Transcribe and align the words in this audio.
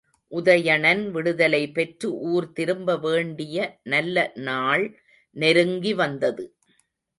உதயணன் 0.31 1.03
விடுதலை 1.11 1.61
பெற்று 1.71 2.09
ஊர் 2.29 2.47
திரும்ப 2.51 2.97
வேண்டிய 2.97 3.57
நல்ல 3.83 4.31
நாள் 4.41 4.85
நெருங்கி 5.35 5.93
வந்தது. 5.93 6.45